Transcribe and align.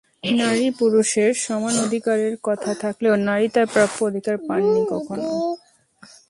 নারী-পুরুষের 0.37 1.31
সমান 1.37 1.75
অধিকারের 1.79 2.33
কথা 2.43 2.71
থাকলেও 2.75 3.13
নারী 3.21 3.47
তাঁর 3.47 3.67
প্রাপ্য 3.67 3.97
অধিকার 4.05 4.35
পাননি 4.47 4.81
কখনো। 4.89 5.29